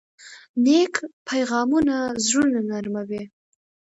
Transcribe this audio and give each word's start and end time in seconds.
نیک 0.63 0.93
پیغامونه 1.27 1.95
زړونه 2.25 2.59
نرموي. 2.69 3.23